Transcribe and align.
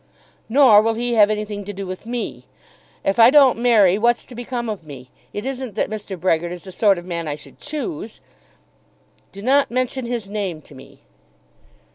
"Nor 0.49 0.81
will 0.81 0.95
he 0.95 1.13
have 1.13 1.29
anything 1.29 1.63
to 1.63 1.73
do 1.73 1.85
with 1.85 2.07
me. 2.07 2.47
If 3.03 3.19
I 3.19 3.29
don't 3.29 3.59
marry 3.59 3.99
what's 3.99 4.25
to 4.25 4.33
become 4.33 4.67
of 4.67 4.83
me? 4.83 5.11
It 5.31 5.45
isn't 5.45 5.75
that 5.75 5.91
Mr. 5.91 6.19
Brehgert 6.19 6.51
is 6.51 6.63
the 6.63 6.71
sort 6.71 6.97
of 6.97 7.05
man 7.05 7.27
I 7.27 7.35
should 7.35 7.59
choose." 7.59 8.19
"Do 9.31 9.43
not 9.43 9.69
mention 9.69 10.07
his 10.07 10.27
name 10.27 10.59
to 10.63 10.73
me." 10.73 11.01